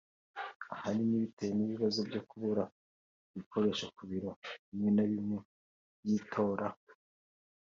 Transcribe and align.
ahanini 0.73 1.23
bitewe 1.23 1.51
n’ibibazo 1.55 1.99
byo 2.09 2.21
kubura 2.27 2.63
ibikoresho 3.31 3.85
ku 3.95 4.01
biro 4.09 4.31
bimwe 4.67 4.89
na 4.95 5.03
bimwe 5.11 5.37
by’itora 6.01 6.67